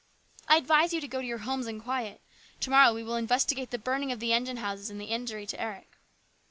"I 0.49 0.57
advise 0.57 0.93
you 0.95 1.01
to 1.01 1.07
go 1.07 1.21
to 1.21 1.27
your 1.27 1.37
homes 1.45 1.67
in 1.67 1.79
quiet. 1.79 2.21
To 2.61 2.71
morrow 2.71 2.91
we 2.91 3.03
will 3.03 3.17
investigate 3.17 3.69
the 3.69 3.77
burning 3.77 4.11
of 4.11 4.19
the 4.19 4.33
engine 4.33 4.57
house 4.57 4.89
and 4.89 4.99
the 4.99 5.05
injury 5.13 5.45
to 5.45 5.61
Eric." 5.61 5.95